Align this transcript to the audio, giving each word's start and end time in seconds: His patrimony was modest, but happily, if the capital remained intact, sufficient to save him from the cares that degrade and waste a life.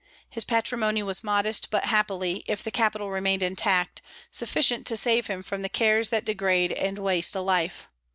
His 0.31 0.45
patrimony 0.45 1.03
was 1.03 1.23
modest, 1.23 1.69
but 1.69 1.85
happily, 1.85 2.43
if 2.47 2.63
the 2.63 2.71
capital 2.71 3.11
remained 3.11 3.43
intact, 3.43 4.01
sufficient 4.31 4.87
to 4.87 4.97
save 4.97 5.27
him 5.27 5.43
from 5.43 5.61
the 5.61 5.69
cares 5.69 6.09
that 6.09 6.25
degrade 6.25 6.71
and 6.71 6.97
waste 6.97 7.35
a 7.35 7.41
life. 7.41 7.87